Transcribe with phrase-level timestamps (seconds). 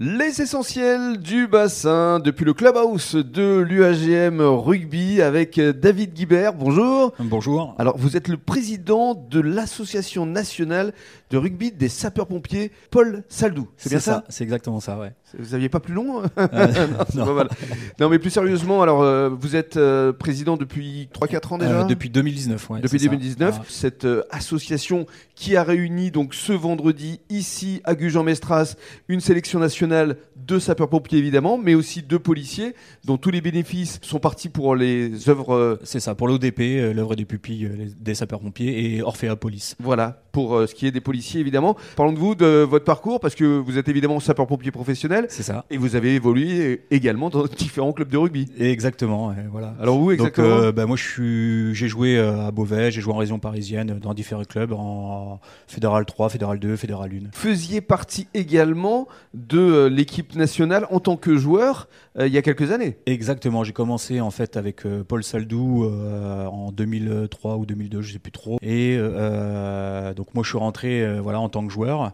[0.00, 6.54] Les essentiels du bassin depuis le clubhouse de l'UAGM rugby avec David Guibert.
[6.54, 7.12] Bonjour.
[7.18, 7.74] Bonjour.
[7.80, 10.92] Alors vous êtes le président de l'association nationale
[11.30, 13.66] de rugby des sapeurs-pompiers Paul Saldou.
[13.76, 15.14] C'est bien ça, C'est exactement ça, ouais.
[15.38, 16.26] Vous aviez pas plus long euh,
[17.14, 17.44] non,
[18.00, 18.08] non.
[18.08, 22.70] mais plus sérieusement, alors euh, vous êtes euh, président depuis 3-4 ans déjà Depuis 2019,
[22.70, 22.80] ouais.
[22.80, 28.76] Depuis 2019, cette association qui a réuni donc ce vendredi ici à Gujan-Mestras
[29.08, 34.20] une sélection nationale de sapeurs-pompiers évidemment, mais aussi de policiers dont tous les bénéfices sont
[34.20, 35.78] partis pour les œuvres.
[35.84, 39.76] C'est ça, pour l'ODP, l'œuvre des pupilles des sapeurs-pompiers et Orphea Police.
[39.78, 41.76] Voilà, pour ce qui est des policiers évidemment.
[41.96, 45.17] Parlons de vous, de votre parcours, parce que vous êtes évidemment sapeur-pompier professionnel.
[45.28, 45.64] C'est ça.
[45.70, 48.46] Et vous avez évolué également dans différents clubs de rugby.
[48.58, 49.74] Exactement, voilà.
[49.80, 53.38] Alors où exactement euh, bah, Moi, j'ai joué euh, à Beauvais, j'ai joué en région
[53.38, 57.30] parisienne dans différents clubs, en Fédéral 3, Fédéral 2, Fédéral 1.
[57.32, 61.88] Faisiez partie également de euh, l'équipe nationale en tant que joueur
[62.20, 62.96] il y a quelques années.
[63.06, 68.32] Exactement, j'ai commencé en fait avec Paul Saldou en 2003 ou 2002, je sais plus
[68.32, 68.58] trop.
[68.60, 68.98] Et
[70.16, 72.12] donc moi je suis rentré voilà en tant que joueur.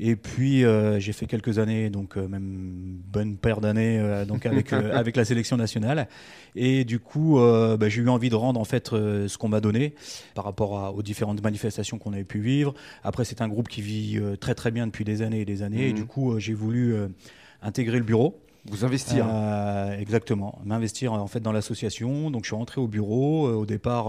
[0.00, 0.64] Et puis
[0.98, 5.56] j'ai fait quelques années, donc euh, bonne paire d'années, euh, donc avec avec la sélection
[5.56, 6.08] nationale.
[6.54, 9.94] Et du coup, bah, j'ai eu envie de rendre en fait ce qu'on m'a donné
[10.34, 12.74] par rapport aux différentes manifestations qu'on avait pu vivre.
[13.02, 15.88] Après, c'est un groupe qui vit très très bien depuis des années et des années.
[15.88, 15.96] Et mmh.
[15.96, 16.94] du coup, j'ai voulu
[17.60, 18.40] intégrer le bureau.
[18.66, 22.30] Vous investir euh, Exactement, m'investir en fait dans l'association.
[22.30, 23.46] Donc je suis rentré au bureau.
[23.46, 24.08] Euh, au départ,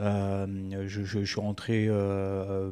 [0.00, 0.46] euh,
[0.86, 1.90] je, suis rentré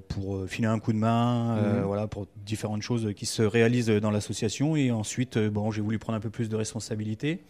[0.08, 1.82] pour filer un coup de main, mhm.
[1.82, 4.76] voilà, pour différentes choses qui se réalisent dans l'association.
[4.76, 7.42] Et ensuite, bon, j'ai voulu prendre un peu plus de responsabilité.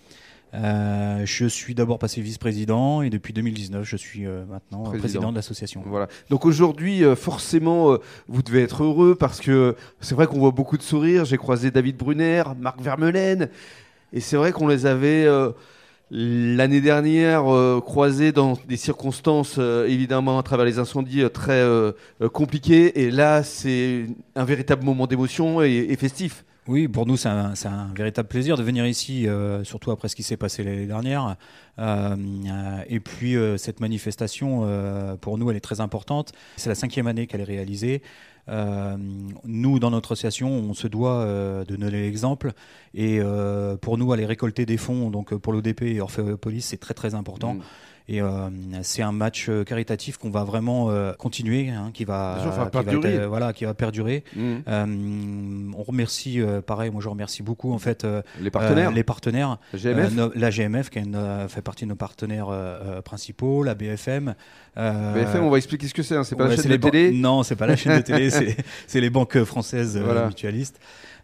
[0.56, 5.82] Je suis d'abord passé vice-président et depuis 2019, je suis maintenant président, de l'association.
[5.86, 6.08] Voilà.
[6.30, 10.82] Donc aujourd'hui, forcément, vous devez être heureux parce que c'est vrai qu'on voit beaucoup de
[10.82, 11.24] sourires.
[11.24, 13.48] J'ai croisé David Brunner, Marc Vermeulen.
[14.12, 15.50] Et c'est vrai qu'on les avait euh,
[16.10, 21.62] l'année dernière euh, croisés dans des circonstances, euh, évidemment, à travers les incendies très
[22.32, 23.02] compliquées.
[23.02, 26.44] Et là, c'est un véritable moment d'émotion et, festif.
[26.68, 29.28] Oui, pour nous, c'est un, véritable plaisir de venir ici,
[29.62, 31.36] surtout après ce qui s'est passé l'année dernière.
[31.78, 36.32] et puis, cette manifestation, pour nous, elle est très importante.
[36.56, 38.02] C'est la cinquième année qu'elle est réalisée.
[38.48, 38.96] Euh,
[39.44, 42.52] nous, dans notre association, on se doit euh, de donner l'exemple.
[42.94, 46.94] Et euh, pour nous, aller récolter des fonds, donc pour l'ODP et Orphéopolis, c'est très
[46.94, 47.54] très important.
[47.54, 47.62] Mm.
[48.08, 48.48] Et euh,
[48.82, 52.38] c'est un match euh, caritatif qu'on va vraiment euh, continuer, hein, qui va,
[52.70, 53.26] perdurer.
[53.26, 54.22] voilà, qui va perdurer.
[54.36, 55.74] Mmh.
[55.76, 58.06] on remercie, pareil, moi je remercie beaucoup en fait
[58.40, 60.12] les partenaires, les partenaires, GMF.
[60.34, 61.00] la GMF qui
[61.48, 62.48] fait partie de nos partenaires
[63.04, 64.34] principaux, la BFM.
[64.76, 66.16] BFM, on va expliquer ce que c'est.
[66.16, 66.24] Hein.
[66.24, 67.10] C'est pas la chaîne de télé.
[67.10, 68.30] Non, c'est pas la chaîne de télé,
[68.86, 70.78] c'est les banques françaises mutualistes.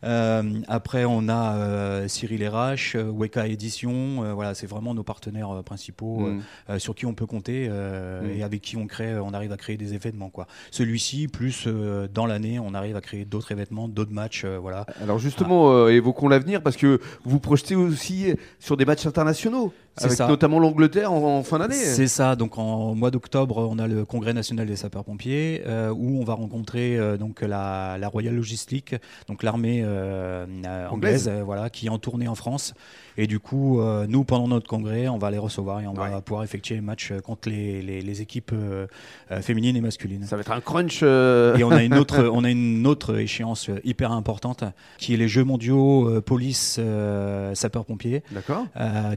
[0.04, 4.32] Euh, après, on a euh, Cyril RH, euh, Weka Édition.
[4.34, 6.28] voilà, c'est vraiment nos partenaires principaux
[6.68, 6.78] mm.
[6.78, 8.30] sur qui on peut compter mm.
[8.30, 10.30] et avec qui on crée, on arrive à créer des événements.
[10.30, 10.46] Quoi.
[10.70, 11.68] Celui-ci, plus
[12.12, 14.44] dans l'année, on arrive à créer d'autres événements, d'autres matchs.
[14.44, 14.86] voilà.
[15.00, 19.72] Alors justement, évoquons l'avenir parce que vous projetez aussi sur des matchs internationaux.
[19.98, 21.74] Avec notamment l'Angleterre en, fin d'année.
[21.74, 22.34] C'est ça.
[22.34, 25.62] Donc en mois d'octobre, on a le Congrès national des sapeurs-pompiers
[25.94, 28.94] où on va rencontrer donc la, la Royal Logistic,
[29.28, 29.84] donc l'armée
[30.91, 32.75] anglaise, euh, voilà, qui est en tournée en France.
[33.16, 36.20] Et du coup, euh, nous, pendant notre congrès, on va les recevoir et on va
[36.22, 38.54] pouvoir effectuer les matchs contre les, les, équipes
[39.41, 40.25] féminines et masculines.
[40.25, 41.03] Ça va être un crunch.
[41.03, 44.64] Et on a une autre, on a une autre échéance hyper importante
[44.98, 46.80] qui est les Jeux mondiaux police
[47.54, 48.22] sapeurs-pompiers.
[48.30, 48.66] D'accord.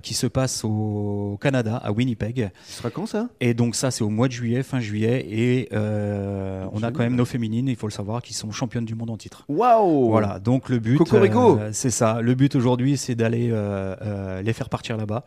[0.01, 2.51] qui se passe au Canada, à Winnipeg.
[2.65, 3.29] Ce sera quand ça?
[3.39, 7.15] Et donc ça, c'est au mois de juillet, fin juillet, et on a quand même
[7.15, 9.45] nos féminines, il faut le savoir, qui sont championnes du monde en titre.
[9.47, 10.39] Waouh Voilà.
[10.39, 12.21] Donc le but, euh, c'est ça.
[12.21, 15.23] Le but aujourd'hui, c'est d'aller euh, euh, les faire partir là-bas.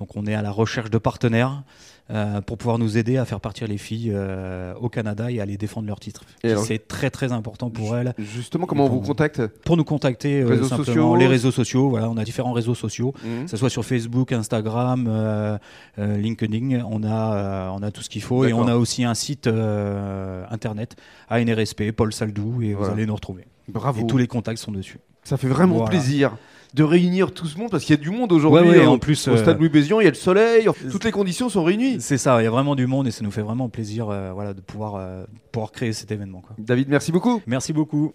[0.00, 1.62] Donc on est à la recherche de partenaires
[2.46, 4.12] pour pouvoir nous aider à faire partir les filles
[4.80, 6.24] au Canada et à aller défendre leur titre.
[6.42, 8.14] C'est très très important pour elles.
[8.18, 11.88] Justement, comment on vous contacte Pour nous contacter simplement les réseaux sociaux.
[11.90, 13.44] Voilà, on a différents réseaux sociaux, mmh.
[13.44, 15.58] que ce soit sur Facebook, Instagram,
[15.98, 16.84] LinkedIn.
[16.90, 20.96] On a on a tout ce qu'il faut et on a aussi un site internet
[21.28, 23.44] ANRSP, Paul Saldou et vous allez nous retrouver.
[23.68, 24.00] Bravo.
[24.02, 24.98] Et tous les contacts sont dessus.
[25.24, 26.36] Ça fait vraiment plaisir
[26.74, 28.80] de réunir tout ce monde parce qu'il y a du monde aujourd'hui.
[28.86, 31.48] en plus, au stade euh, Louis Bézion, il y a le soleil, toutes les conditions
[31.48, 32.00] sont réunies.
[32.00, 34.32] C'est ça, il y a vraiment du monde et ça nous fait vraiment plaisir euh,
[34.32, 36.40] voilà, de pouvoir, euh, pouvoir créer cet événement.
[36.40, 36.54] Quoi.
[36.58, 37.42] David, merci beaucoup.
[37.46, 38.12] Merci beaucoup.